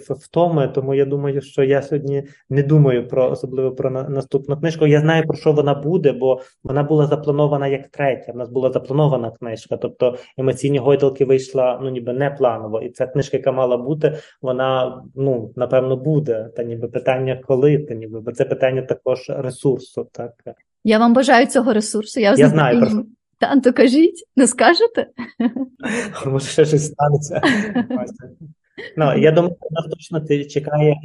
втоми, 0.10 0.68
тому 0.68 0.94
я 0.94 1.06
думаю, 1.06 1.42
що 1.42 1.64
я 1.64 1.82
сьогодні 1.82 2.24
не 2.50 2.64
думаю 2.64 3.08
про 3.08 3.32
особливо 3.32 3.72
про 3.72 3.90
на, 3.90 4.10
наступну 4.10 4.58
книжку. 4.58 4.88
Я 4.88 5.00
знаю 5.00 5.24
про 5.24 5.38
що 5.38 5.52
вона 5.52 5.74
буде, 5.74 6.12
бо 6.12 6.42
вона 6.64 6.84
була 6.84 7.08
запланована 7.08 7.68
як 7.68 7.88
третя. 7.88 8.32
В 8.32 8.36
нас 8.36 8.50
була 8.50 8.72
запланована 8.72 9.32
книжка, 9.32 9.78
тобто 9.78 10.16
емоційні 10.38 10.78
гойдалки 10.78 11.26
вийшла 11.26 11.80
ну 11.84 11.90
ніби 11.90 12.14
не 12.14 12.30
планово. 12.30 12.82
І 12.82 12.90
ця 12.90 13.08
книжка, 13.08 13.38
яка 13.38 13.52
мала 13.52 13.78
бути, 13.78 14.18
вона 14.42 15.02
ну 15.16 15.52
напевно 15.56 15.98
буде. 15.98 16.50
Та 16.56 16.64
ніби 16.64 16.88
питання, 16.88 17.42
коли 17.48 17.78
та 17.78 17.94
ніби, 17.94 18.20
бо 18.20 18.32
це 18.32 18.46
питання 18.46 18.82
також 18.82 19.26
ресурсу. 19.30 20.08
Так 20.12 20.34
я 20.84 21.00
вам 21.00 21.14
бажаю 21.14 21.48
цього 21.48 21.74
ресурсу. 21.74 22.20
Я, 22.20 22.36
я 22.38 22.48
знаю 22.48 22.80
про 22.80 22.90
що. 23.40 23.48
Та, 23.48 23.60
то 23.60 23.74
кажіть, 23.74 24.24
не 24.36 24.48
скажете? 24.48 25.08
Може, 26.26 26.48
ще 26.48 26.66
щось 26.66 26.86
станеться. 26.86 27.42
Ну, 28.98 29.18
я 29.18 29.32
думаю, 29.32 29.56
що 29.60 29.68
нас 29.72 29.86
точно 29.86 30.46
чекає, 30.46 30.96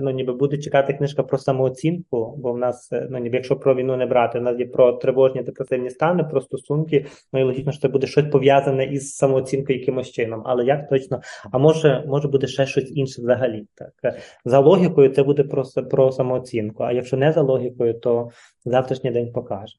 ну 0.00 0.10
ніби 0.10 0.32
буде 0.32 0.58
чекати 0.58 0.92
книжка 0.92 1.22
про 1.22 1.38
самооцінку, 1.38 2.34
бо 2.38 2.52
в 2.52 2.58
нас, 2.58 2.88
ну 3.10 3.18
ніби 3.18 3.36
якщо 3.36 3.56
про 3.56 3.74
війну 3.74 3.96
не 3.96 4.06
брати, 4.06 4.38
у 4.38 4.42
нас 4.42 4.58
є 4.58 4.66
про 4.66 4.92
тривожні 4.92 5.42
депресивні 5.42 5.90
стани, 5.90 6.24
про 6.24 6.40
стосунки. 6.40 7.06
Ну 7.32 7.40
і 7.40 7.42
логічно, 7.42 7.72
що 7.72 7.80
це 7.80 7.88
буде 7.88 8.06
щось 8.06 8.30
пов'язане 8.32 8.84
із 8.84 9.14
самооцінкою 9.14 9.78
якимось 9.78 10.10
чином. 10.10 10.42
Але 10.46 10.64
як 10.64 10.88
точно, 10.88 11.20
а 11.52 11.58
може, 11.58 12.04
може 12.06 12.28
буде 12.28 12.46
ще 12.46 12.66
щось 12.66 12.92
інше 12.94 13.22
взагалі. 13.22 13.66
Так 13.74 14.14
за 14.44 14.58
логікою, 14.58 15.08
це 15.08 15.22
буде 15.22 15.44
про, 15.44 15.64
про 15.90 16.12
самооцінку. 16.12 16.82
А 16.82 16.92
якщо 16.92 17.16
не 17.16 17.32
за 17.32 17.42
логікою, 17.42 17.94
то 17.94 18.30
завтрашній 18.64 19.10
день 19.10 19.32
покаже. 19.32 19.76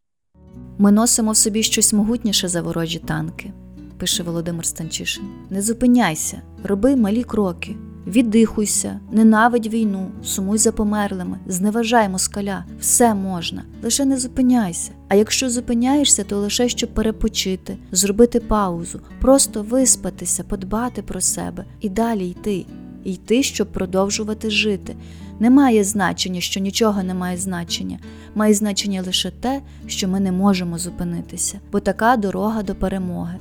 Ми 0.77 0.91
носимо 0.91 1.31
в 1.31 1.37
собі 1.37 1.63
щось 1.63 1.93
могутніше 1.93 2.47
за 2.47 2.61
ворожі 2.61 2.99
танки, 2.99 3.53
пише 3.97 4.23
Володимир 4.23 4.65
Станчишин. 4.65 5.23
Не 5.49 5.61
зупиняйся, 5.61 6.41
роби 6.63 6.95
малі 6.95 7.23
кроки, 7.23 7.75
віддихуйся, 8.07 8.99
ненавидь 9.11 9.67
війну, 9.67 10.11
сумуй 10.23 10.57
за 10.57 10.71
померлими, 10.71 11.39
зневажай 11.47 12.09
москаля, 12.09 12.65
все 12.79 13.13
можна, 13.13 13.63
лише 13.83 14.05
не 14.05 14.17
зупиняйся. 14.17 14.91
А 15.07 15.15
якщо 15.15 15.49
зупиняєшся, 15.49 16.23
то 16.23 16.37
лише 16.37 16.69
щоб 16.69 16.93
перепочити, 16.93 17.77
зробити 17.91 18.39
паузу, 18.39 19.01
просто 19.19 19.63
виспатися, 19.63 20.43
подбати 20.43 21.01
про 21.01 21.21
себе 21.21 21.65
і 21.79 21.89
далі 21.89 22.29
йти, 22.29 22.65
йти, 23.03 23.43
щоб 23.43 23.71
продовжувати 23.71 24.49
жити. 24.49 24.95
Немає 25.41 25.83
значення, 25.83 26.41
що 26.41 26.59
нічого 26.59 27.03
не 27.03 27.13
має 27.13 27.37
значення. 27.37 27.99
Має 28.35 28.53
значення 28.53 29.03
лише 29.05 29.31
те, 29.31 29.61
що 29.87 30.07
ми 30.07 30.19
не 30.19 30.31
можемо 30.31 30.77
зупинитися, 30.77 31.59
бо 31.71 31.79
така 31.79 32.17
дорога 32.17 32.63
до 32.63 32.75
перемоги. 32.75 33.37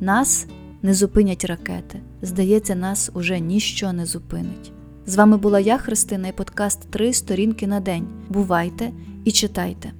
Нас 0.00 0.46
не 0.82 0.94
зупинять 0.94 1.44
ракети. 1.44 2.00
Здається, 2.22 2.74
нас 2.74 3.10
уже 3.14 3.40
ніщо 3.40 3.92
не 3.92 4.06
зупинить. 4.06 4.72
З 5.06 5.16
вами 5.16 5.36
була 5.36 5.60
я, 5.60 5.78
Христина, 5.78 6.28
і 6.28 6.32
подкаст 6.32 6.90
Три 6.90 7.12
сторінки 7.12 7.66
на 7.66 7.80
день. 7.80 8.06
Бувайте 8.28 8.90
і 9.24 9.32
читайте. 9.32 9.92